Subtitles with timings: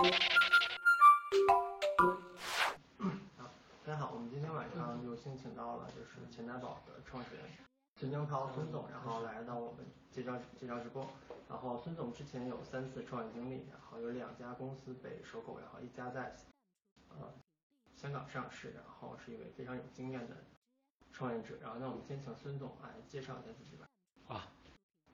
[0.00, 0.06] 好，
[3.84, 7.44] 大家好，我们今天晚上有幸请到了就是钱袋宝的创始人
[7.98, 11.06] 孙江涛孙总，然后来到我们这招这招直播。
[11.50, 16.34] 然后孙总之前有三次创业经历，然后有两家公司被收购，然后一家在
[17.10, 17.30] 呃
[17.94, 20.36] 香港上市，然后是一位非常有经验的
[21.12, 21.58] 创业者。
[21.60, 23.86] 然后那我们先请孙总来介绍一下自己吧。
[24.28, 24.48] 啊，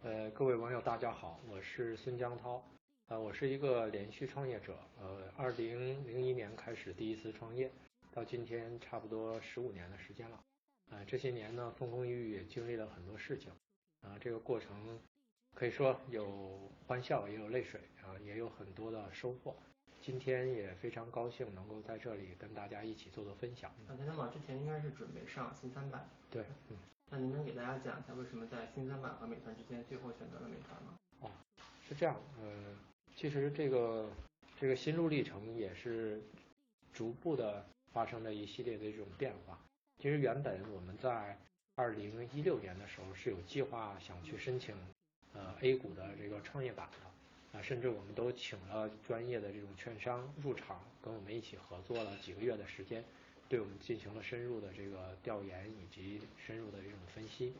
[0.05, 2.63] 呃，各位网友大家好，我是孙江涛，
[3.09, 7.71] 呃，我是一个连续创业者，呃，二零零一年开始第一次创业，
[8.11, 10.43] 到今天差不多十五年的时间了，
[10.91, 13.53] 啊，这些年呢风风雨雨也经历了很多事情，
[14.01, 14.99] 啊，这个过程
[15.55, 19.55] 可以说有欢笑也有泪水啊，也有很多的收获。
[20.01, 23.71] 今天也非常高兴能够在这里跟大家一起做做分享。
[23.87, 26.09] 啊，钱袋宝之前应该是准备上新三板。
[26.29, 26.77] 对，嗯。
[27.09, 30.99] 那您能给大家讲一下为什么在新三板和美团之间最后选择了美团吗？
[31.21, 31.31] 哦，
[31.89, 32.75] 是这样，呃，
[33.17, 34.09] 其实这个
[34.61, 36.21] 这个心路历程也是
[36.93, 39.59] 逐步的发生了一系列的这种变化。
[39.99, 41.37] 其实原本我们在
[41.75, 44.75] 二零一六年的时候是有计划想去申请
[45.33, 47.07] 呃 A 股的这个创业板的。
[47.57, 53.03] 啊，甚至我们都请了专业的这种券商入场，跟我们一起合作了几个月的时间，
[53.49, 57.55] 对我们进行了深入的这个调研以及深入的这种分析。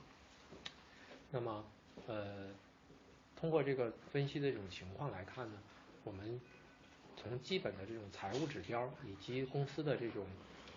[1.31, 1.65] 那么，
[2.07, 2.51] 呃，
[3.41, 5.59] 通过这个分析的这种情况来看呢，
[6.05, 6.41] 我们
[7.17, 10.27] 从基本的这种财务指标以及公司的这种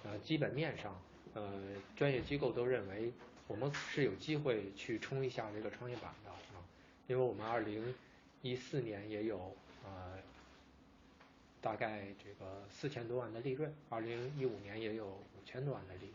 [0.03, 0.99] 呃基本面上，
[1.33, 1.51] 呃，
[1.95, 3.11] 专业机构都认为
[3.47, 6.61] 我们是有机会去冲一下这个创业板的啊，
[7.07, 7.93] 因为我们二零。
[8.41, 10.17] 一四年也有呃
[11.59, 16.13] 大概这个四千多万的利润，二零一五年也有五千多万的利润，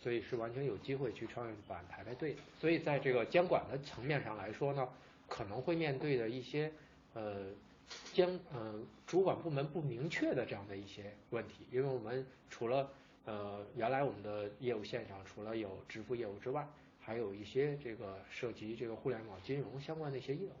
[0.00, 2.40] 所以是完全有机会去创业板排排队的。
[2.60, 4.88] 所以在这个监管的层面上来说呢，
[5.28, 6.72] 可能会面对的一些
[7.14, 7.46] 呃
[8.12, 8.74] 监呃
[9.06, 12.90] 主管部门不明确的这样的一些问题，因为我们除了
[13.24, 16.66] 呃原来我们的业务线上除了有支付业务之外，
[17.00, 20.56] 还有一些这个涉及这个互联网金融相关的一些业务。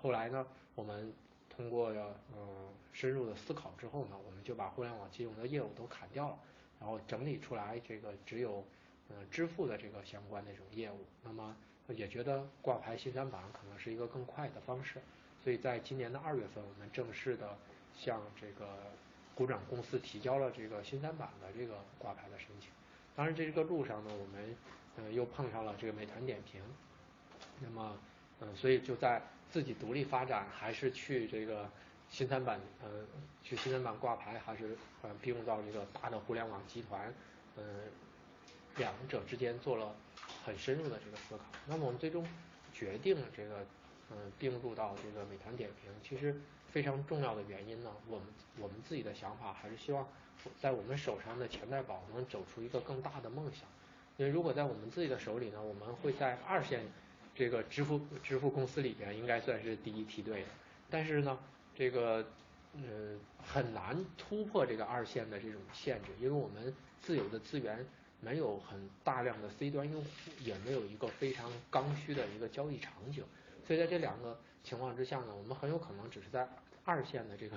[0.00, 0.46] 后来呢，
[0.76, 1.12] 我们
[1.48, 1.90] 通过
[2.36, 6.38] 嗯深入的思考之后呢，我们就把互联网金融的业务都砍掉了，
[6.78, 8.64] 然后整理出来这个只有
[9.08, 10.98] 嗯支付的这个相关的这种业务。
[11.24, 11.56] 那么
[11.94, 15.00] 也觉得挂牌新三板可能是一个更快的方式，
[15.42, 17.56] 所以在今年的二月份，我们正式的
[17.94, 18.66] 向这个
[19.34, 22.70] 股转公司提交了这个新三板的这个挂牌的申请。
[23.16, 24.56] 当然，这个路上呢，我们
[24.96, 26.60] 嗯又碰上了这个美团点评，
[27.60, 27.96] 那么。
[28.40, 29.20] 嗯，所以就在
[29.50, 31.68] 自己独立发展，还是去这个
[32.08, 33.04] 新三板，呃，
[33.42, 37.12] 去新三板挂牌，还是呃并入到这个大的互联网集团，
[37.56, 37.64] 嗯，
[38.78, 39.94] 两者之间做了
[40.44, 41.44] 很深入的这个思考。
[41.66, 42.26] 那么我们最终
[42.72, 43.66] 决定这个，
[44.10, 46.34] 嗯，并入到这个美团点评，其实
[46.70, 48.26] 非常重要的原因呢，我们
[48.58, 50.08] 我们自己的想法还是希望
[50.60, 53.68] 在我们手上的钱袋宝能走出一个更大的梦想。
[54.16, 56.82] 因为如果在我们自己的手里呢，我们会在二线。
[57.34, 60.48] 这个支付支付公司里边应该算是第一梯队的，
[60.90, 61.38] 但是呢，
[61.72, 62.26] 这个
[62.74, 67.86] 呃很难突破这个二线的这种限制，因为我们自有的资源
[68.20, 70.08] 没有很大量的 C 端用户，
[70.40, 73.24] 也没有一个非常刚需的一个交易场景，
[73.66, 76.48] 所以在这两个情况之下呢，我们很有可能只是在
[76.84, 77.56] 二线的这个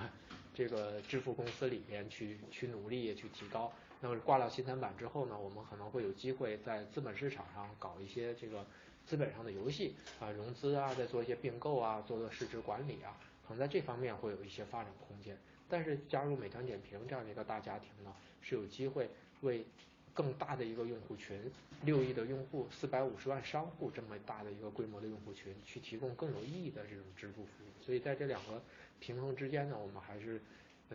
[0.54, 3.72] 这个支付公司里边去去努力去提高。
[4.00, 8.64] 那么挂了新三板之后呢，我们可能会有机会在资本市场上搞一些这个。
[9.04, 15.36] 资本上的游戏啊，融资啊，再做一些并购啊，做做市值管理啊，可能在这方面会有一些发展空间。
[15.68, 19.66] 但是加入美团点评这样的一个大家庭呢，是有机会为
[20.14, 21.40] 更大的一个用户群，
[21.84, 27.84] 六亿的用户，四百五十万商户这么大的一个规模的用户群，去提供更有意义的这种支付服务。
[27.84, 28.62] 所以在这两个
[29.00, 30.40] 平衡之间呢，我们还是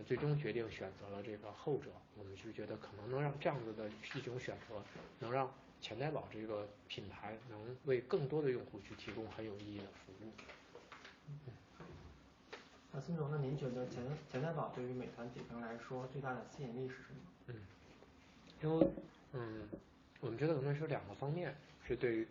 [0.06, 1.90] 最终决定选择了这个后者。
[2.16, 4.82] 我们是觉得可能能让这样子的一种选择，
[5.18, 5.50] 能让。
[5.80, 10.32] 钱袋宝这个品牌能为更多的用户去提供很有意义的服务。
[12.90, 17.20] 那孙总，那您觉得钱钱袋宝对于美团点评来说最大的吸引力是什么？
[17.46, 17.54] 嗯，
[18.62, 18.86] 因为
[19.32, 19.68] 嗯，
[20.20, 21.54] 我们觉得可能是两个方面
[21.86, 22.28] 是对于，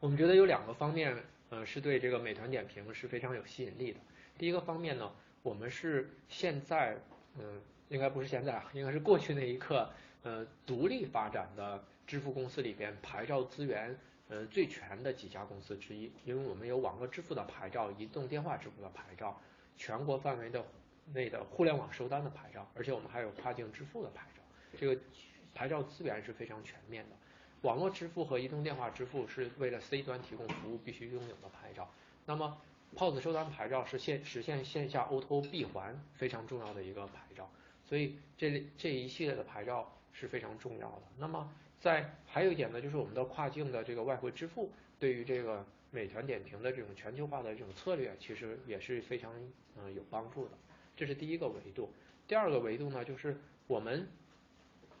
[0.00, 1.16] 我们觉得有两个方面
[1.50, 3.98] 呃是对这个美团点评是非常有吸引力的。
[4.38, 5.12] 第一个方面呢，
[5.42, 6.96] 我们是现在
[7.38, 9.88] 嗯，应该不是现在啊，应该是过去那一刻。
[10.24, 13.98] 呃，独立发展的支付公司里边，牌照资源
[14.28, 19.40] 呃最全的几家公司之一，因为我们有网络支付的牌照、移动电话支付的牌照、
[19.76, 20.64] 全国范围的
[21.12, 24.42] 内的互联网收单的牌照，而且我们还有跨境支付的牌照，
[24.78, 25.00] 这个
[25.54, 27.16] 牌照资源是非常全面的。
[27.62, 31.88] 网络支付和移动电话支付是为了 C 端提供服务必须拥有的牌照。
[32.26, 32.58] 那么
[32.96, 37.48] ，POS 收单牌照是线实现线下 O2O 闭环非常重要的一个牌照，
[37.84, 41.02] 所以这这一系列的牌照是非常重要的。
[41.18, 49.32] 那么在还有一点呢，就是我们的跨境的这个外汇支付，对于这个美团点评的这种全球化的这种策略，其实也是非常
[49.76, 50.52] 嗯有帮助的。
[51.02, 51.90] 这是第一个维度。
[52.28, 54.06] 第二个维度呢，就是我们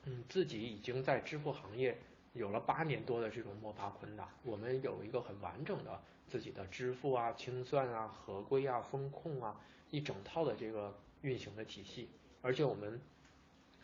[0.04, 1.96] 嗯自己已经在支付行业
[2.32, 6.02] 有了八年多的这种摸爬滚打，我们有一个很完整的。
[6.26, 9.60] 自己的支付啊、清算啊、合规啊、风控啊，
[9.90, 12.08] 一整套的这个运行的体系，
[12.40, 13.00] 而且我们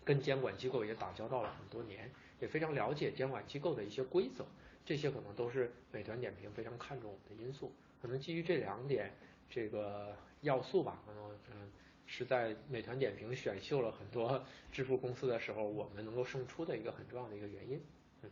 [0.03, 2.11] 跟监管机构也打交道了很多年，
[2.41, 4.45] 也非常了解监管机构的一些规则，
[4.85, 7.73] 这些可能都是美团点评非常看重我们的因素。
[8.03, 9.13] 可能基于这两点
[9.49, 11.71] 这个要素吧，可能嗯
[12.09, 17.81] 是在美团点评选秀了很多 支付公司的时候，我们能够胜出的一个很重要的一个原因。
[18.23, 18.31] 嗯。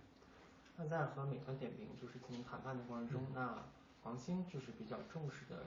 [0.76, 3.62] 那在和美团点评就是进行谈判的过程中，那
[4.02, 5.66] 黄鑫就是比较重视的，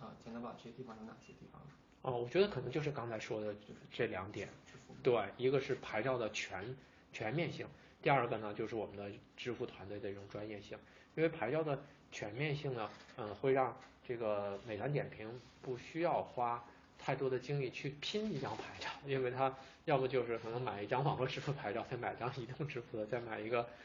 [0.00, 1.60] 啊，钱德堡这些地方有哪些地方？
[2.02, 4.48] 哦，我觉得可能就是刚才说的，就是这两点。
[5.02, 6.76] 对，一个是牌照的全
[7.12, 7.66] 全面性，
[8.02, 10.78] 第二个呢就是我们的支付团队的这种专业性。
[11.16, 11.78] 因为牌照的
[12.12, 13.76] 全面性呢，嗯，会让
[14.06, 15.28] 这个美团点评
[15.60, 16.62] 不需要花
[17.00, 19.54] 太多的精力去拼一张牌照， 因为他
[19.86, 23.66] 要么就是可能买一张网络支付牌照，再买张移动支付的，再买一个。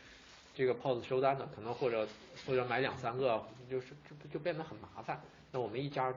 [0.58, 2.08] 这个 POS 收单的可能或者
[2.48, 5.22] 或者买两三个，就是就就变得很麻烦。
[5.52, 6.14] 那我们一家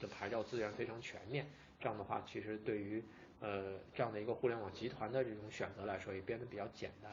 [0.00, 1.50] 的牌照资源非常全面，
[1.80, 3.02] 这样的话其实对于
[3.40, 7.10] 呃这样的一个互联网集团的这种选择来说也变得比较简单。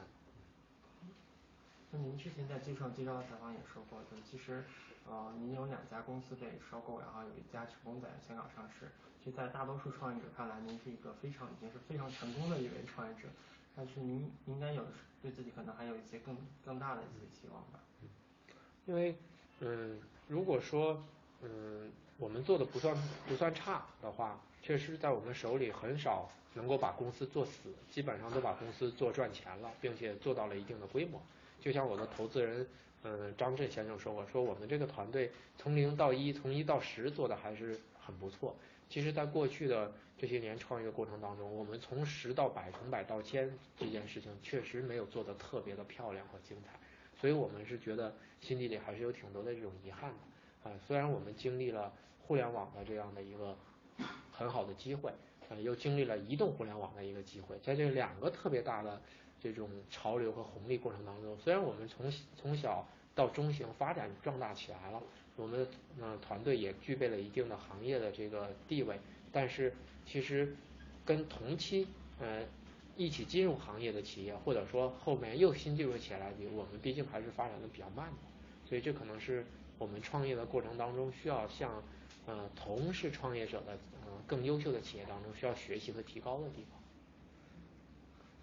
[2.00, 4.64] 您之前在接受介绍采访也说过，就其实
[5.08, 8.88] 呃您有两家公司被收购，然后有一家成功在香港上市。
[9.22, 13.28] 其实，在大多数创业者看来，您是一个非常已经是非常成功的一位创业者。
[13.76, 14.84] 但是您应该有
[15.22, 16.36] 对自己可能还有一些更
[16.66, 17.80] 更大的一些期望吧？
[18.86, 19.16] 因为
[19.60, 21.04] 嗯，如果说
[21.42, 22.96] 嗯我们做的不算
[23.28, 31.22] 不算差的话，确实在我们手里很少能够把公司做死，基本上都把公司做赚钱了，并且做到了一定的规模。
[31.60, 32.68] 就像我的投资人
[33.04, 38.56] 嗯张震先生说过，说我们这个团队从零到一，从一到十做的还是很不错。
[38.90, 43.48] 其实，在过去的这些年创业过程当中，我们从十到百，从百到千
[43.78, 46.80] 这件事情，确实没有做的特别的漂亮和精彩，
[47.22, 50.70] 所以我们是觉得心底里还是有挺多的这种遗憾的。
[50.70, 53.56] 啊，虽然我们经历了互联网的这样的一个
[54.32, 55.14] 很好的机会，
[55.50, 59.00] 呃，又经历了移动互联网的一个机会，在这两个特别大的
[59.42, 65.02] 这种潮流和红利过程当中，虽然我们从从小到中型发展壮大起来了。
[65.36, 65.66] 我们
[66.02, 69.00] 呃团队也具备了一定的行业的这个地位，
[69.32, 69.74] 但是
[70.06, 70.54] 其实
[71.06, 71.88] 跟同期
[72.20, 72.44] 呃
[72.98, 78.18] 一起进入行业的企业，或者说后面又新进入企业来比，我们毕竟还是发展的比较慢的，
[78.68, 79.46] 所以这可能是
[79.78, 81.82] 我们创业的过程当中需要向
[82.26, 86.79] 呃同是创业者的呃更优秀的企业当中需要学习和提高的地方。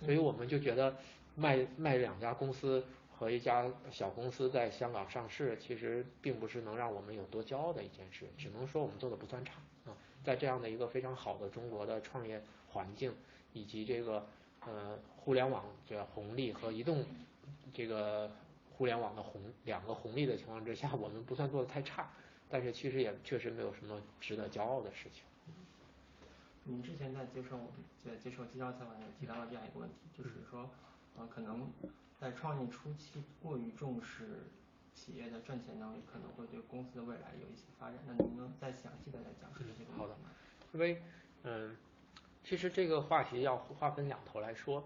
[0.05, 0.97] 所以我们就觉得
[1.35, 2.85] 卖卖两家公司。
[3.19, 9.55] 和一家小公司在香港上市，其实并不是能让我们有多骄傲的一件事，只能说我们做的不算差
[9.87, 9.97] 啊。
[10.23, 13.15] 在这样的一个非常好的中国的创业环境，
[13.55, 14.27] 以及这个
[14.61, 17.03] 呃互联网的红利和移动
[17.73, 18.31] 这个
[18.77, 22.11] 互联网的红两个红利的情况之下，我们不算做的太差，
[22.51, 25.23] 但是其实也确实没有什么值得骄傲的事情。
[26.66, 27.58] 您之前在接受
[28.04, 30.68] 在接受介绍采访时提到了这样一个问题，就是说
[31.16, 31.66] 呃可能。
[32.18, 34.46] 在创业初期过于重视
[34.94, 37.99] 企业的赚钱能力，可能会对公司的未来有一些发展。
[38.06, 39.92] 那能不能再详细的来讲述这个？
[39.99, 40.16] 好的，
[40.73, 41.02] 因为
[41.42, 41.76] 嗯，
[42.42, 44.82] 其实这个话题要划分两头来说，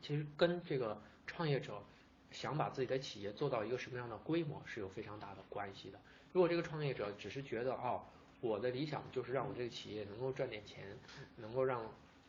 [0.00, 1.82] 其实跟这个创业者
[2.30, 6.00] 想把自己的企业做到一个什么样的规模是有非常大的关系的。
[6.32, 8.02] 如果这个创业者只是觉得哦，
[8.40, 10.96] 我的理想就是让我这个企业能够赚点钱，
[11.36, 11.82] 能够让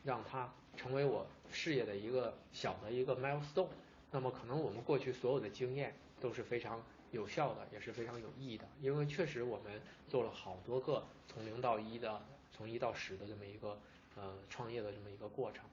[0.03, 3.67] 让它成为我事业的一个小的一个 milestone。
[4.11, 12.19] 那么可能我们过去所有的经验都是非常有效的，也是非常有意义的，因为确实我们做了好多个从零到一的，
[12.51, 13.79] 从一到十的这么一个
[14.15, 15.63] 呃创业的这么一个过程，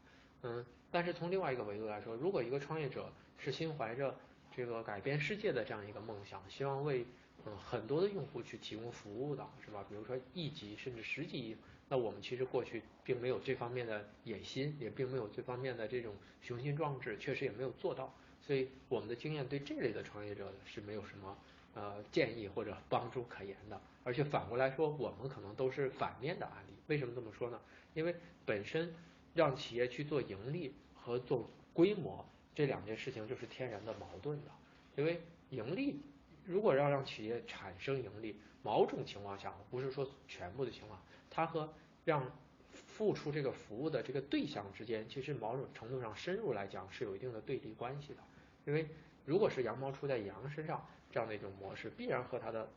[0.43, 4.14] 嗯，但是从另外一个维度来说，如果一个创业者是心怀着
[4.55, 7.07] 这个改变世界的这样一个梦想，希望为
[7.46, 9.84] 嗯很多的用户去提供服务的，是吧？
[9.88, 11.56] 比如说亿级甚至十级，
[11.88, 16.12] 那我们其实过去并没有这方面的野心，也并没有这方面的这种
[16.42, 18.12] 雄心壮志，确实也没有做到。
[18.42, 21.36] 所以我们的经验对这类的创业者是没有什么
[21.74, 26.72] 呃建议或者帮助可言的，而且反过来说，我们可能都是反面的案例。
[26.88, 27.60] 为什么这么说呢？
[27.94, 28.92] 因为本身
[29.34, 32.24] 让企业去做盈利和做规模
[32.54, 34.50] 这两件事情就是天然的矛盾的。
[34.96, 36.00] 因为盈利
[36.46, 41.72] 如果要让企业产生盈利，某种情况下，不是说全部的情况，它和
[42.04, 42.30] 让
[42.72, 48.20] 付出这个服务的这个对象之间，其实某种程度上深入来讲是有一定的对立关系的。
[48.64, 48.88] 因为
[49.24, 52.68] 如果是羊毛出在羊身上这样的一种模式，必然和它的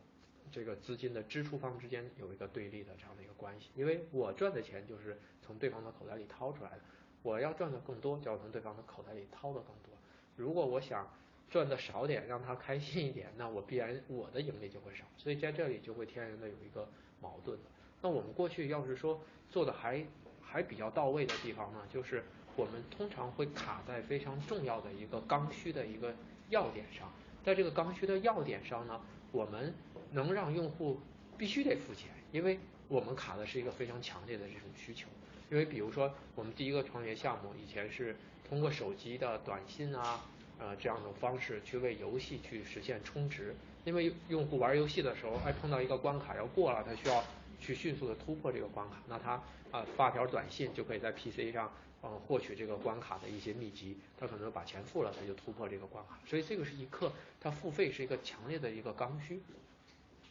[0.50, 3.70] 这个资金的支出方之间有一个对立的这样的一个关系。
[3.74, 6.80] 因为我赚的钱就是从对方的口袋里掏出来的，
[7.22, 9.92] 我要赚的更多，就要从对方的口袋里掏的更多。
[10.36, 11.08] 如果我想
[11.50, 16.88] 赚的少点，让他开心一点，那我必然我的盈利就会少，所以在这里就会天然的有一个
[17.20, 17.58] 矛盾。
[18.00, 20.02] 那我们过去要是说做的还
[20.40, 22.22] 还比较到位的地方呢，就是
[22.54, 26.14] 我们通常会卡在非常重要的一个刚需的一个
[26.48, 27.12] 要点上，
[27.44, 29.00] 在这个刚需的要点上呢，
[29.32, 29.74] 我们
[30.12, 31.00] 能让用户
[31.36, 35.08] 必须得付钱，因为我们卡的是一个非常强烈的这种需求。
[35.50, 38.14] 因为比如说我们第一个创业项目以前是。
[38.48, 40.24] 通过手机的短信啊，
[40.60, 47.24] 呃这样的方式去为游戏去实现充值，因为用户玩游戏的时候，哎碰到一个关卡要过了，他需要
[47.58, 59.40] 去迅速的突破这个关卡，那他啊发条短信就可以在 PC 上嗯获取这个关卡的一些秘籍，他可能把钱付了，他就突破这个关卡，所以这个是一刻他付费是一个强烈的一个刚需，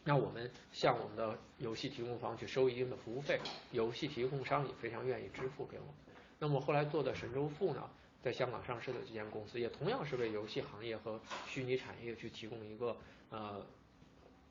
[0.04, 3.40] 那我们向我们的游戏提供方去收一定的服务费，
[3.72, 5.94] 游戏提供商也非常愿意支付给我们，
[6.40, 7.90] 那么后来做的神州付呢？
[8.22, 12.98] 在香港上市的这间公司，也同样是为游戏行业和虚拟产业去提供一个
[13.30, 13.66] 呃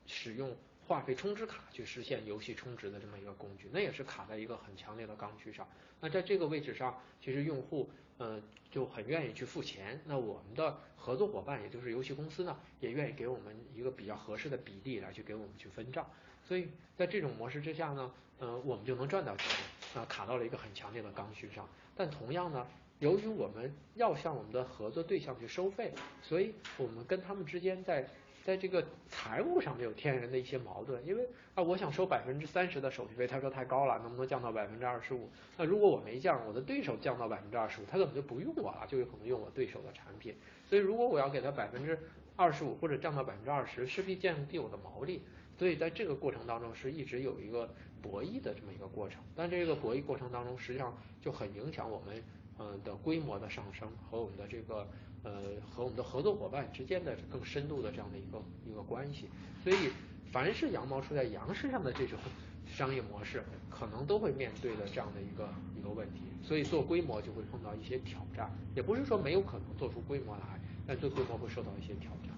[0.07, 0.57] 使用
[0.87, 5.69] 话费充值卡去实现游戏充值的这么一个工具，那也是卡在一个很强烈的刚需上。
[6.01, 16.09] 那在这个位置上，其实用户呃就很愿意去付钱，那我们的合作伙伴也就是游戏公司呢，也愿意给我们一个比较合适的比例来去给我们去分账。
[16.47, 19.47] 所以在这种模式之下呢，呃我们就能赚到钱，
[19.95, 21.69] 啊卡到了一个很强烈的刚需上。
[21.95, 22.67] 但同样呢。
[23.01, 28.07] 由于我们要向我们的合作对象去收费，所以我们跟他们之间在
[28.45, 31.05] 在这个财务上面有天然的一些矛盾。
[31.07, 35.29] 因为啊，我想收百分之三十的手续费，他说太高了，能不能降到百分之二十五？
[35.57, 40.35] 那如果我没降，我的对手降到百分之二十五，他根本就不用我了，就有可能用我对手的产品。
[40.69, 41.97] 所以如果我要给他百分之
[42.35, 45.23] 二十五或者降到百分之二十，势必降低我的毛利。
[45.57, 47.69] 所以在这个过程当中是一直有一个
[48.01, 49.23] 博弈的这么一个过程。
[49.37, 52.23] 但这个博弈过程当中，实际上就很影响我们。
[52.59, 54.87] 嗯的规模的上升和我们的这个
[55.23, 55.33] 呃
[55.71, 59.29] 和我们的合作伙伴之间的更深度的这样的一个一个关系，
[59.63, 59.91] 所以
[60.33, 62.19] 凡是羊毛出在羊身上的这种
[62.67, 65.49] 商业模式，可能都会面对的这样的一个
[65.79, 72.37] 一个问题，所以做规模就会碰到一些挑战，也不是说没有可能做出规模来，但做规模会受到一些挑战。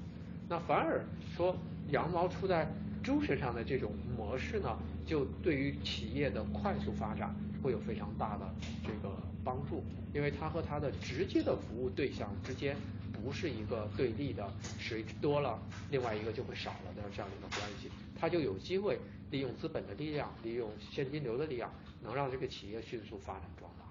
[0.49, 1.05] 那反而
[1.37, 1.57] 说
[1.89, 2.71] 羊毛出在
[3.03, 8.49] 猪身上的这种模式呢，就对于企业的快速发展会有非常大的
[8.85, 9.15] 这个。
[9.43, 12.77] 帮助，因为它和它的直接的服务对象之间
[13.11, 14.47] 不是一个对立的，
[14.79, 15.59] 谁多了，
[15.91, 18.99] 另外一个就会少了的这样一个关系，它就有机会
[19.31, 23.87] 利用资本的力量，利用现金流的力量，能让这个企业迅速发展壮大。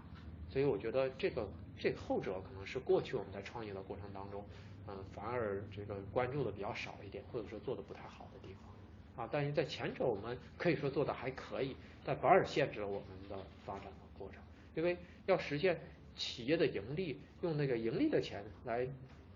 [0.52, 1.50] 所以我觉得这个
[1.80, 4.46] 这后者可能是过去我们在创业的过程当中，
[4.88, 9.26] 嗯，反而这个关注的比较少一点，或者说做的不太好的地方。
[9.26, 11.76] 啊，但是在前者我们可以说做的还可以，
[12.10, 14.42] 但反而限制了我们的发展的过程，
[14.74, 14.98] 因为。
[15.26, 15.80] 要实现
[16.16, 18.88] 企业的盈利，用那个盈利的钱来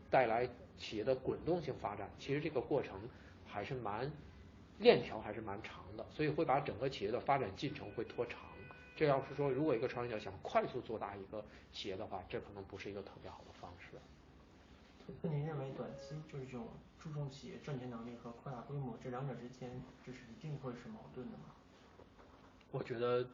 [0.10, 3.00] 带来企业的滚动性发展，其实这个过程
[3.46, 4.12] 还是蛮
[4.80, 8.40] 链条还是蛮长的，所以会把整个企业的发展进程会拖长。
[8.96, 13.90] 这要是说，如果一个创业者想快速做大一个企业的话，这可能不是一个特别好的方式。
[15.22, 19.70] 那您认为短期就是这种注重企业赚钱能力和扩大规模这两者之间，
[20.04, 21.54] 就是一定会是矛盾的吗？
[22.74, 23.26] 我觉得。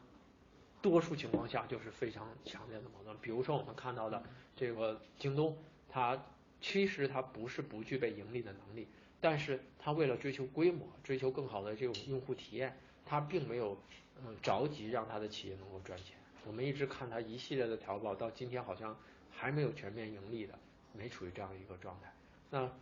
[0.82, 4.22] 多数情况下就是非常强烈的矛盾，比如说我们看到的
[4.56, 5.54] 这个京东，
[5.90, 6.18] 它
[6.58, 8.88] 其实它不是不具备盈利的能力，
[9.20, 13.78] 但是它为了追求规模，追求更好的这种用户体验，它并没有
[14.24, 16.16] 嗯着急让它的企业能够赚钱。
[16.46, 18.96] 我们一直看它一系列的淘宝，到今天好像
[19.30, 20.58] 还没有全面盈利的，
[20.94, 22.10] 没处于这样一个状态。
[22.48, 22.72] 那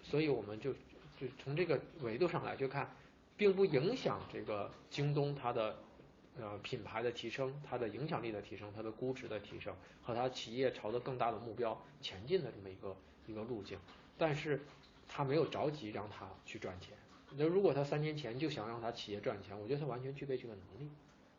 [0.00, 0.72] 所以我们就
[1.18, 2.88] 就从这个维度上来就看，
[3.36, 5.76] 并不影响这个京东它的。
[6.38, 12.94] 呃，品牌的提升，它的影响力的提升，它的估值的提升，和它企业朝着更大的目标前进的这么一个
[13.26, 13.78] 一个路径，
[14.18, 14.60] 但是
[15.08, 16.90] 他没有着急让他去赚钱。
[17.38, 20.90] 那如果他三年前就想让他企业赚钱，我觉得他完全具备这个能力。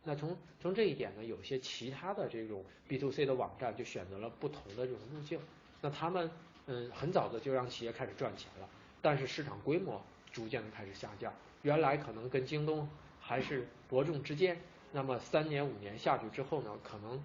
[0.04, 5.40] 那从从这一点呢，有些其他的这种 B to C 的网站就选择了不同的这种路径。
[5.80, 6.32] 那他们
[6.66, 8.68] 嗯很早的就让企业开始赚钱了，
[9.00, 11.32] 但是市场规模逐渐的开始下降。
[11.68, 12.88] 原来可能跟京东
[13.20, 14.58] 还是伯仲之间。
[14.94, 17.22] 那么三年五年下去之后呢，可能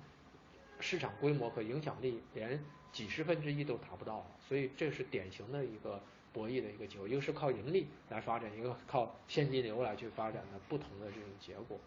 [0.81, 2.59] 市场规模和影响力连
[2.91, 11.79] 几十分之一都达不到，所以这是典型的一个博弈的一个结果，一个是靠盈利来发展，一个靠现金流来去发展的不同的这种结果。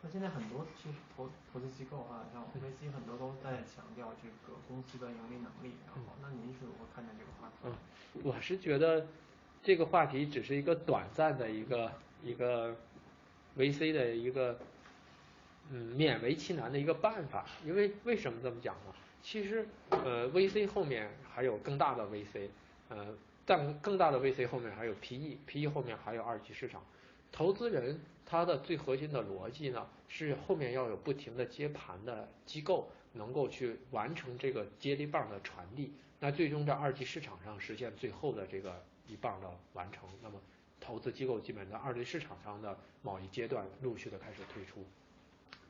[0.00, 7.68] 那现在很多其实投投资机构啊，像 VC 很多都在强调这个公司的盈利能力，然后那您是如何看待这个话题？
[7.68, 9.06] 嗯，我是觉得
[9.64, 11.90] 这个话题只是一个短暂的一个
[12.22, 12.76] 一个
[13.56, 14.56] VC 的一个
[15.72, 18.94] 嗯勉为其难的一个办法，因为为什么这么讲呢？
[19.22, 22.48] 其实呃 VC 后面还有更大的 VC，
[22.90, 23.16] 呃
[23.46, 26.82] 但更大的 VC 后面还有 PE，PE 后面还有二级市场，
[27.32, 27.98] 投资人。
[28.26, 40.08] 他的最核心的逻辑呢，是后面要有不停的接盘的机构，能够去完成这个接力棒的传递，那最终在二级市场上实现最后的这个一棒的完成。
[40.22, 40.40] 那么
[40.80, 44.84] 投资机构基本在二级市场上的某一阶段陆续的开始退出，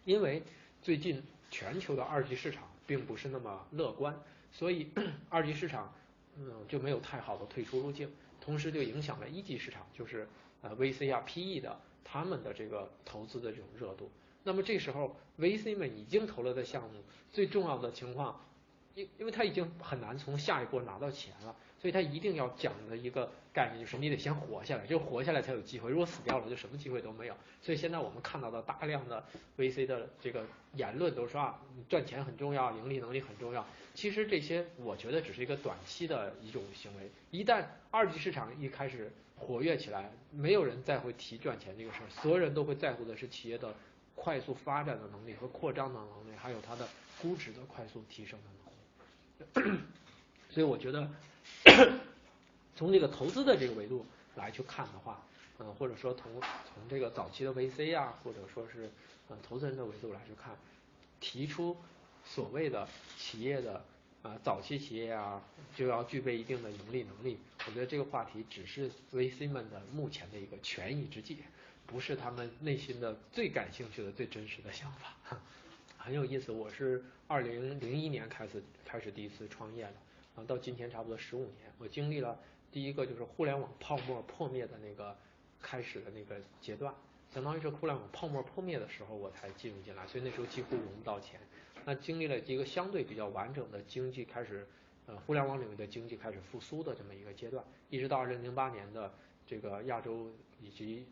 [0.04, 0.42] 因为
[0.82, 4.18] 最近全球的二级市场并不是那么乐观，
[4.52, 4.90] 所以
[5.30, 5.92] 二级市场
[6.36, 8.10] 嗯就没有太好的退出路径，
[8.40, 10.28] 同时就影响了一级市场，就是
[10.62, 11.80] 呃 VC 啊 PE 的。
[12.06, 14.10] 他们的这个投资的这种热度，
[14.44, 18.38] 那么这时候 VC 们已经投了的项目，最重要的情况，
[18.94, 27.36] 因因为他已经很难从下一波拿到钱了，所以他一定要讲的一个概念就是你得先活下来，就活下来才有机会，如果死掉了就什么机会都没有。
[27.60, 29.22] 所以现在我们看到的大量的
[29.58, 33.66] VC 的这个言论都说啊，赚钱很重要，盈利能力很重要。
[33.92, 39.12] 其实这些我觉得只是一个短期的一种行为，一旦二级市场一开始。
[39.36, 43.74] 活跃起来，没有人再会提赚钱这个事儿，所有人都会在乎的是企业的
[44.14, 46.88] 快速发展的能力和扩张的能力，还有它的
[47.20, 49.80] 估值的快速提升的能力。
[50.48, 51.10] 所以我觉得，
[52.76, 54.04] 从这个投资的这个维度
[54.36, 55.22] 来去看的话，
[55.58, 58.90] 嗯，或者说从从这个早期的 VC 啊，或者说是
[59.28, 60.56] 呃投资人的维度来去看，
[61.20, 61.76] 提出
[62.24, 63.84] 所谓的企业的。
[64.24, 65.42] 啊，早期企业啊，
[65.76, 67.36] 就要具备一定的盈利能力。
[67.66, 71.36] 我觉得这个话题只是 VC 们的目前的一个权宜之计，
[71.86, 75.38] 不是他们内心的最感兴趣的、最真实的想法。
[75.98, 79.94] 很有意思，我是二零零一年开始开始第一次创业的，
[80.34, 82.38] 啊，到今天差不多十五年，我经历了
[82.72, 85.16] 第一个就是互联网泡沫破灭的那个
[85.60, 86.94] 开始的那个阶段，
[87.32, 91.40] 相当于是互联网泡沫破灭的时候我才进入进来，所以那时候几乎融不到钱。
[91.84, 94.66] 那经历了一个相对比较完整的经济开始，
[95.06, 99.12] 呃，互联网领域的经济开始复苏的这么一个阶段，一直到二零零八年的
[99.46, 101.06] 这个亚洲以及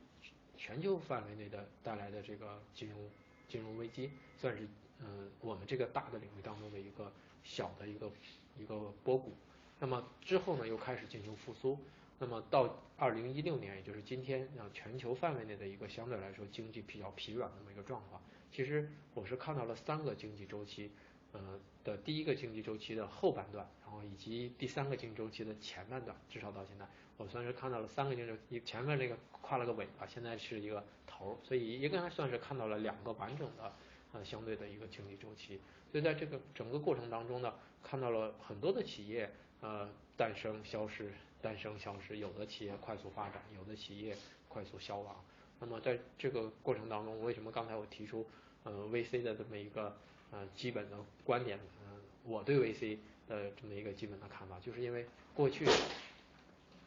[0.56, 2.98] 全球范围内的带来的这个金融
[3.48, 4.66] 金融危机，算是
[5.00, 7.12] 嗯我们这个大的领域当中的一个
[7.44, 8.10] 小的一个
[8.58, 9.32] 一个波谷。
[9.78, 11.78] 那么之后呢，又开始进行复苏。
[12.18, 18.22] 那么到二零一六年，也就是今天，让全球范围内的一个相对来说经济比较疲软的这么一个状况。
[18.52, 20.92] 其实我是看到了三个经济周期，
[21.32, 26.86] 呃的第一个经济周期的后半段，然后以及第三个经济周期的前半段，至少到现在，
[27.16, 33.72] 我算是看到了三个经济，一前面那个跨了个尾巴，现在是一个头，所以应该算是看到了两个完整的
[34.12, 35.60] 呃相对的一个经济周期。
[35.90, 44.16] 所以在这个整个过程当中呢，看到了很多的企业呃诞生、消失、诞生、消失，有的企业快速发展，有的企业
[44.48, 45.14] 快速消亡。
[45.60, 48.26] 那么在这个过程当中，为什么刚才我提出
[48.64, 49.96] 呃 VC 的这么一个
[50.30, 51.58] 呃基本的观点？
[51.84, 52.98] 嗯，我对 VC
[53.28, 55.66] 的这么一个基本的看法，就是因为过去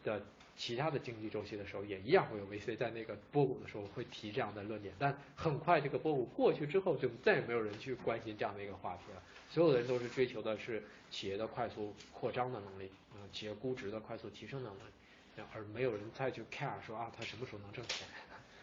[0.03, 0.21] 的
[0.57, 9.21] 其他的经济周期的时候，也一样会有 VC 在那个波谷的时候会提这样的论点，但很快这个波谷过去之后，就再也没有人去关心这样的一个话题了。
[9.49, 14.79] 所有的人都是追求的是企业的快速扩张的能力，嗯，企业估值的快速提升能力，
[15.53, 18.07] 而没有人再去 care 说啊，它什么时候能挣钱。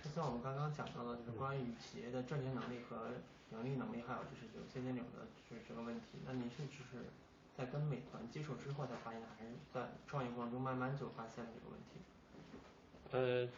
[0.02, 3.12] 就像我们刚刚讲到的，就是关于企业的赚钱能力和
[3.52, 6.18] 盈利能力，还有就是有现金流的，就是这个问题。
[6.26, 7.06] 那您是就是
[7.56, 12.00] 在跟美团接触之后才发现，还是在创业过程中慢慢就发现了这个问题？
[13.12, 13.48] 呃，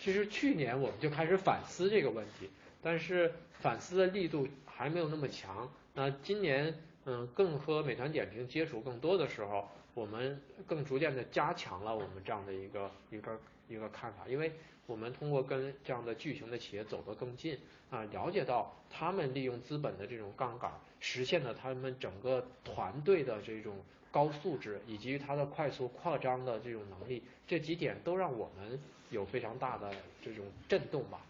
[0.00, 2.50] 其实去年我们就开始反思这个问题，
[2.82, 5.70] 但是反思的力度还没有那么强。
[5.94, 13.38] 那今年嗯，更和美团点评接触更多的时候，我们更逐渐的加强了我们这样的一个一个
[13.68, 14.52] 一个看法，因为。
[14.86, 17.58] 我们通过跟这样的巨型的企业走得更近
[17.90, 23.76] 啊，了解到他们利用资本的这种杠杆，实现了他们整个团队的这种
[24.10, 28.78] 高素质，以及它的快速扩张的这种能力，这几点都让我们
[29.10, 29.90] 有非常大的
[30.22, 31.20] 这种震动吧。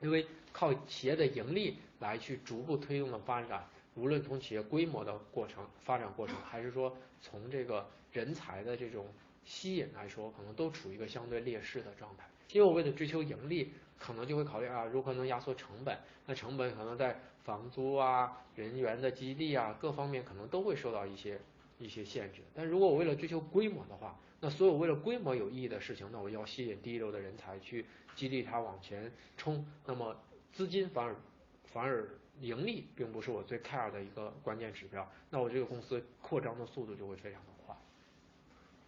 [0.00, 9.06] 因为靠企业的盈利来去逐步推动的发展，无论从企业规模的过程发展过程，还是说从这个人才的这种
[9.44, 12.24] 吸引来说，可能都处于一个相对劣势的状态。
[12.52, 15.98] 因为我为了追求盈利，可能就会考虑啊，如何能压缩成本？
[16.26, 21.40] 那成本可能在房租啊、人员的激励啊各方面，可能都会受到一些
[21.78, 22.40] 一些限制。
[22.54, 30.16] 但如果我为了追求规模的话，那所有为了规模有意义的事情，那我要吸引第一流的人才去激励他往前冲，那么
[30.52, 31.16] 资金反而
[31.64, 32.08] 反而
[32.40, 37.40] 盈利并不是我最 care 的一个关键指标，那我这个公司扩张的速度就会非常。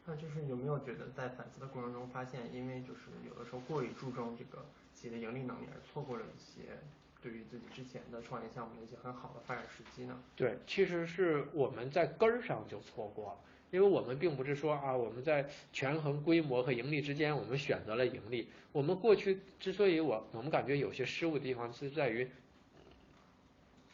[0.07, 4.64] 那就是有没有觉得在反思的过程中发现，因为就是有的时候过于注重这个
[4.95, 6.79] 企业的盈利能力，而错过了一些
[7.21, 10.16] 对于自己之前的创业项目的一些很好的发展时机呢？
[10.37, 13.40] 对，其实是我们在根儿上就错过了。
[13.73, 18.49] 因为我们并不是说啊，我们在权衡规模和盈利之间，我们选择了盈利。
[18.71, 22.31] 我们过去之所以我我们感觉有些失误的地方，是在于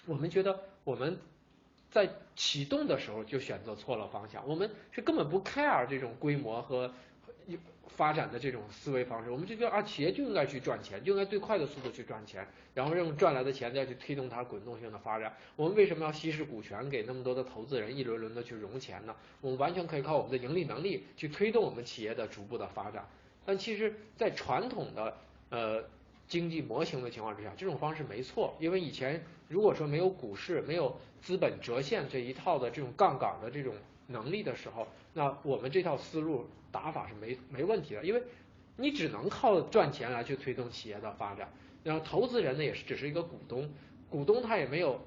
[0.05, 1.17] 我们觉得我们
[1.93, 6.93] 在启动的时候就选择错了方向，我们是根本不 care 这种规模和。
[7.89, 15.37] 发展的这种思维方式，我们就觉得啊，企业就应该去赚钱，就应该最快的速度去赚钱，然后用赚来的钱再去推动它滚动性的发展。
[15.57, 19.15] 我们为什么要稀释股权给那么多的投资人一轮轮的去融钱呢？
[19.43, 23.07] 我们完全可以靠我们的盈利能力去推动我们企业的逐步的发展。
[23.45, 25.19] 但其实，在传统的
[25.51, 25.85] 呃
[26.29, 33.75] 经济模型的情况之下，这种方式没错，因为以前如果说没有股市、没有资本折现这一套的这种杠杆的这种
[34.07, 36.47] 能力的时候，那我们这套思路。
[36.73, 38.23] 打法是没没问题的，因为
[38.79, 41.53] 你只能靠赚钱来去推动企业的发展，
[41.85, 43.71] 然后投资人呢也是只是一个股东，
[44.09, 44.99] 股东他也没有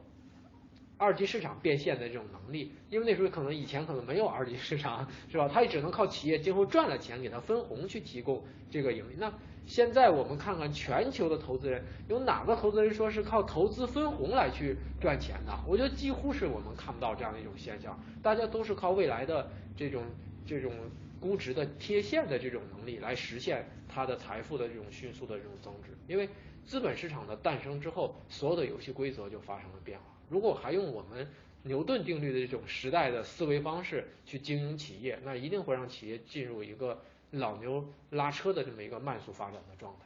[0.96, 5.48] 二级市场变现的这种能力，因为那时候可能以前可能没有二级市场，是吧？
[5.52, 9.16] 他也只能靠企业今后赚了钱给他分红去提供这个盈利。
[9.18, 9.34] 那
[9.66, 15.52] 现在我们看看全球的投资人，有哪个投资人说是靠投资分红来去赚钱的？
[15.68, 20.04] 我觉得几乎是我们看不到这样的一种现象，大家都是靠未来的这种
[20.46, 20.72] 这种。
[21.18, 26.30] 估值的贴现的这种能力来实现它的财富的这种迅速的这种增值，因为
[26.68, 30.06] 资本市场的诞生之后，所有的游戏规则就发生了变化。
[30.30, 31.28] 如果还用我们
[31.64, 40.06] 牛顿定律的这种时代的思维方式去经营企业，那一定会让企业进入一个老牛拉车的这么一个慢速发展的状态。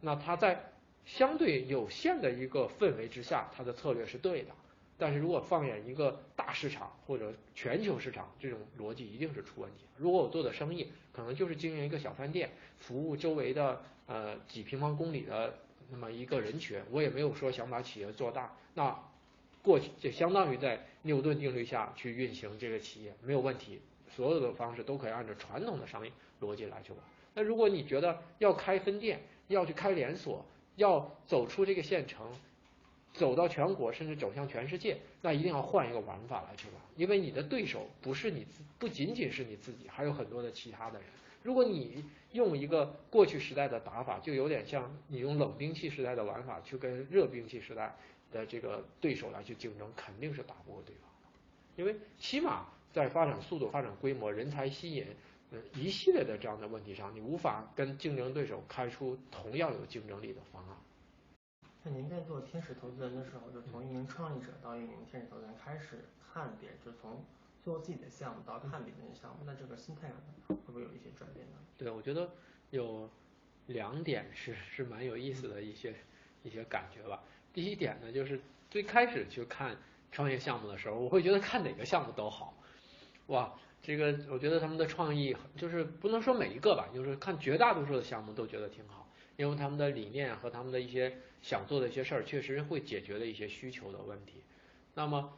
[0.00, 0.72] 那它在
[1.04, 4.50] 相对有限的一个氛围之下，它的策略是对的。
[4.96, 9.86] 但是如果放眼一个大市场或者全球市场，这种逻辑一定是出问题。
[9.96, 15.54] 如果我做的生意可能就是经营一个小饭店，服务周围的呃几平方公里的
[15.90, 18.94] 那么一个人群，我也没有说想把企业做大，那
[19.62, 23.80] 过去就相当于在牛顿定律下去运行这个企业没有问题，
[24.14, 27.00] 所有的方式都可以按照传统的商业逻辑来去玩。
[27.34, 30.44] 那如果你觉得要开分店，要去开连锁，
[30.76, 32.26] 要走出这个县城。
[33.12, 41.08] 走到全国，甚至走向全世界，那一定要换一个玩法来去玩，因为你的对手不是你自，不仅仅是你自己，还有很多的其他的人。
[41.42, 47.92] 如果你用一个过去时代的打法，就有点像你用冷兵器时代的玩法去跟热兵器时代
[48.30, 51.28] 的这个对手来去竞争，肯定是打不过对方的。
[51.74, 55.06] 因为起码在发展速度、发展规模、人才吸引，
[55.50, 60.76] 嗯，一系列的这样的问题上，你无法跟竞争对手开出同样有竞争力的方案。
[61.82, 67.24] 那您在做天使投资人的时候，就从一名创业者到一名天使投资人开始看别人，就从
[67.62, 70.16] 做自己的项目到看别人的项目，那这个心态上
[70.48, 71.56] 会不会有一些转变呢？
[71.78, 72.30] 对，我觉得
[72.70, 73.08] 有
[73.66, 75.94] 两点是是蛮有意思的一些
[76.42, 77.22] 一些感觉吧。
[77.52, 79.76] 第一点呢，就是最开始去看
[80.12, 82.54] 创业项目的时候，我会觉得看哪个项目都好，
[83.30, 91.16] 哇，这个我觉得他们的创意就是不能说每一个吧，就是看绝大多数的项目都觉得挺好，因为他们的理念和他们的一些。
[91.42, 94.42] 想做的一些事儿，确实会解决的一些需求的问题。
[94.92, 95.32] 那么，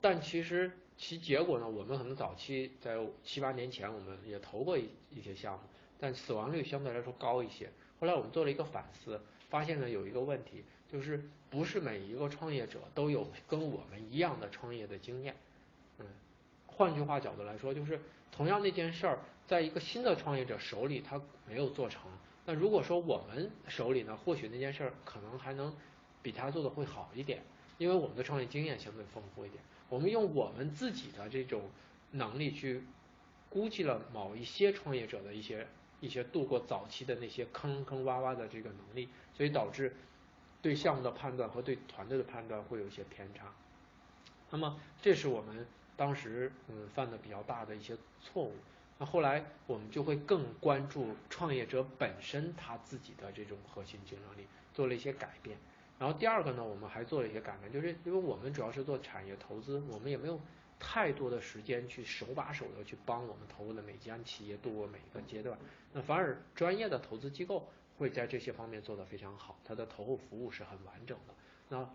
[0.00, 1.68] 但其实其结果呢？
[1.68, 5.64] 我们可能早期在七八年前，我们也投过一一些项目，
[5.98, 7.68] 但死亡率相对来说高一些。
[7.98, 15.34] 后来我们做了一个反思，发现呢有一个问题，就是不是每一个创业者都有跟我们一样的创业的经验。
[16.76, 18.00] 换句话角度来说，就是
[18.32, 22.02] 同样那件事儿，在一个新的创业者手里，他没有做成。
[22.46, 25.74] 那如果说我们手里呢，或许那件事儿可能还能
[26.22, 27.42] 比他做的会好一点，
[27.78, 29.62] 因为我们的创业经验相对丰富一点。
[29.88, 31.62] 我们用我们自己的这种
[32.10, 32.84] 能力去
[33.48, 35.66] 估计了某一些创业者的一些
[36.00, 39.94] 一些度过早期的那些坑坑洼洼的这个能力，所以导致
[40.60, 43.52] 对项目的判断和对团队的判断会有一些偏差。
[44.50, 48.52] 那么这是我们当时嗯犯的比较大的一些错误。
[48.98, 55.58] 那后来我们就会更关注创业者本身他自己的这种核心竞争力，做了一些改变。
[55.98, 60.38] 然后第二个呢，我们还做了一些改变，就是因为我们主要是做产业投资，我们也没有
[60.78, 65.58] 太多的时间去手把手的去帮我们投入的每家企业度过每一个阶段。
[65.92, 71.34] 那反而专业的投资机构会在这些方面做得非常好，它的投后服务是很完整的。
[71.68, 71.88] 那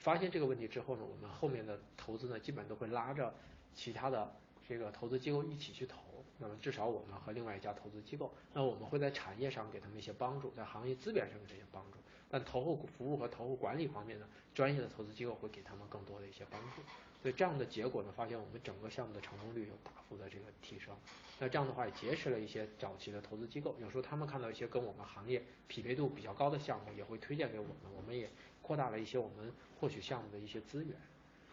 [0.00, 3.32] 发现这个问题之后呢，我们后面的投资呢，基本都会拉着
[3.72, 4.34] 其他的。
[4.68, 5.98] 这个投资机构一起去投。
[6.38, 11.98] 那么至少我们和另外一家投资机构，那我们会在产业上给他们一些帮助，在行业资源上给一些帮助。
[12.28, 16.82] 但投后服务和投后管理方面呢，专业的投资机构会给他们更多的一些帮助。
[17.20, 20.94] 所以这样的结果呢，发现我们整个项目的成功率有大幅的这个提升。
[21.40, 28.30] 那这样的话也结识了一些早期的投资机构，有时候他们看到一些跟我们行业匹配度比较高的项目，也会推荐给我们，我们也
[28.70, 30.94] 扩大了一些我们获取项目的一些资源。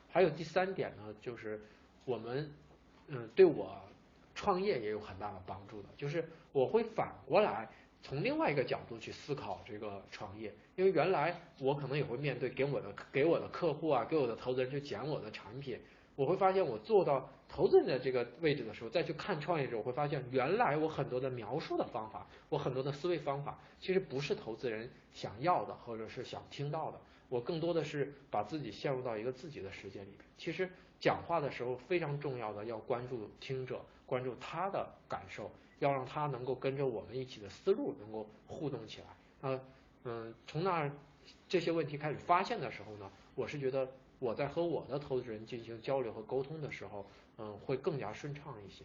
[0.08, 1.60] 还有第三点呢，就是
[2.06, 2.48] 我们
[3.08, 3.82] 嗯对我。
[4.36, 7.68] 创业也有很大的帮助的，就是我会反过来
[8.04, 15.82] 从另外一个角度去思考这个创业，因为原来我可能也会面对给我的给我的客户啊，给我的投资人去讲我的产品，
[16.18, 27.00] 我会发现我做到投资人的这个位置的时候，再去看创业者，我会发现原来我很多的描述的方法，我很多的思维方法，其实不是投资人想要的或者是想听到的，
[27.30, 30.26] 我更多的是把自己陷入到一个自己的世界里边。
[30.38, 33.80] 其实讲话的时候非常重要的要关注听者。
[34.08, 39.08] 关注他的感受，要让他能够跟着我们一起的思路能够互动起来。
[39.42, 39.62] 呃，
[40.06, 40.90] 嗯，从那儿
[41.50, 47.06] 这些问题开始发现的时候呢，我是觉得我在和我的投资人进行交流和沟通的时候，
[47.38, 48.84] 嗯，会更加顺畅一些。